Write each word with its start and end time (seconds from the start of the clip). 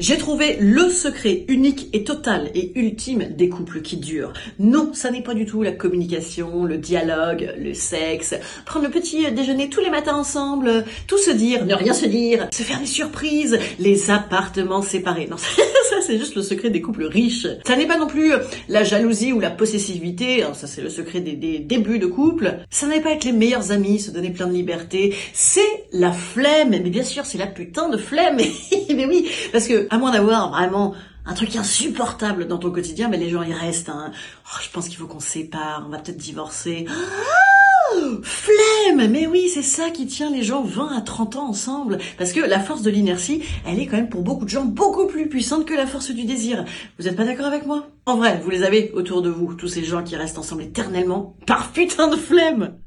J'ai 0.00 0.16
trouvé 0.16 0.56
le 0.60 0.90
secret 0.90 1.44
unique 1.48 1.88
et 1.92 2.04
total 2.04 2.52
et 2.54 2.78
ultime 2.78 3.30
des 3.30 3.48
couples 3.48 3.82
qui 3.82 3.96
durent. 3.96 4.32
Non, 4.60 4.94
ça 4.94 5.10
n'est 5.10 5.24
pas 5.24 5.34
du 5.34 5.44
tout 5.44 5.64
la 5.64 5.72
communication, 5.72 6.64
le 6.64 6.78
dialogue, 6.78 7.52
le 7.58 7.74
sexe, 7.74 8.36
prendre 8.64 8.86
le 8.86 8.92
petit 8.92 9.28
déjeuner 9.32 9.68
tous 9.68 9.80
les 9.80 9.90
matins 9.90 10.14
ensemble, 10.14 10.84
tout 11.08 11.18
se 11.18 11.32
dire, 11.32 11.66
ne 11.66 11.74
rien 11.74 11.94
se 11.94 12.06
dire, 12.06 12.46
se 12.52 12.62
faire 12.62 12.78
des 12.78 12.86
surprises, 12.86 13.58
les 13.80 14.12
appartements 14.12 14.82
séparés. 14.82 15.26
Non, 15.28 15.36
c'est 16.08 16.16
juste 16.16 16.36
le 16.36 16.42
secret 16.42 16.70
des 16.70 16.80
couples 16.80 17.04
riches. 17.04 17.46
Ça 17.66 17.76
n'est 17.76 17.86
pas 17.86 17.98
non 17.98 18.06
plus 18.06 18.32
la 18.70 18.82
jalousie 18.82 19.34
ou 19.34 19.40
la 19.40 19.50
possessivité, 19.50 20.42
hein, 20.42 20.54
ça 20.54 20.66
c'est 20.66 20.80
le 20.80 20.88
secret 20.88 21.20
des, 21.20 21.58
débuts 21.58 21.98
de 21.98 22.06
couple. 22.06 22.60
Ça 22.70 22.86
n'est 22.86 23.02
pas 23.02 23.10
être 23.10 23.24
les 23.24 23.32
meilleurs 23.32 23.72
amis, 23.72 24.00
se 24.00 24.10
donner 24.10 24.30
plein 24.30 24.46
de 24.46 24.54
liberté. 24.54 25.14
C'est 25.34 25.84
la 25.92 26.10
flemme, 26.10 26.70
mais 26.70 26.80
bien 26.80 27.02
sûr 27.02 27.26
c'est 27.26 27.36
la 27.36 27.46
putain 27.46 27.90
de 27.90 27.98
flemme. 27.98 28.38
mais 28.88 29.04
oui, 29.04 29.28
parce 29.52 29.68
que 29.68 29.86
à 29.90 29.98
moins 29.98 30.12
d'avoir 30.12 30.50
vraiment 30.50 30.94
un 31.26 31.34
truc 31.34 31.54
insupportable 31.56 32.46
dans 32.46 32.56
ton 32.56 32.70
quotidien, 32.70 33.08
mais 33.08 33.18
les 33.18 33.28
gens 33.28 33.42
y 33.42 33.52
restent. 33.52 33.90
Hein. 33.90 34.10
Oh, 34.46 34.58
je 34.62 34.70
pense 34.70 34.88
qu'il 34.88 34.96
faut 34.96 35.06
qu'on 35.06 35.20
se 35.20 35.28
sépare, 35.28 35.84
on 35.86 35.90
va 35.90 35.98
peut-être 35.98 36.16
divorcer. 36.16 36.86
Oh, 36.88 38.20
flemme 38.22 39.10
Mais 39.10 39.26
oui, 39.26 39.37
c'est 39.58 39.82
ça 39.82 39.90
qui 39.90 40.06
tient 40.06 40.30
les 40.30 40.44
gens 40.44 40.62
20 40.62 40.96
à 40.96 41.00
30 41.00 41.34
ans 41.34 41.48
ensemble. 41.48 41.98
Parce 42.16 42.32
que 42.32 42.38
la 42.38 42.60
force 42.60 42.82
de 42.82 42.90
l'inertie, 42.90 43.42
elle 43.66 43.80
est 43.80 43.86
quand 43.86 43.96
même 43.96 44.08
pour 44.08 44.22
beaucoup 44.22 44.44
de 44.44 44.50
gens 44.50 44.64
beaucoup 44.64 45.06
plus 45.06 45.28
puissante 45.28 45.64
que 45.64 45.74
la 45.74 45.86
force 45.86 46.12
du 46.12 46.24
désir. 46.24 46.64
Vous 46.98 47.08
êtes 47.08 47.16
pas 47.16 47.24
d'accord 47.24 47.46
avec 47.46 47.66
moi? 47.66 47.88
En 48.06 48.16
vrai, 48.16 48.40
vous 48.44 48.50
les 48.50 48.62
avez 48.62 48.92
autour 48.92 49.20
de 49.20 49.30
vous, 49.30 49.54
tous 49.54 49.66
ces 49.66 49.82
gens 49.82 50.04
qui 50.04 50.14
restent 50.14 50.38
ensemble 50.38 50.62
éternellement 50.62 51.34
par 51.44 51.72
putain 51.72 52.06
de 52.06 52.16
flemme 52.16 52.78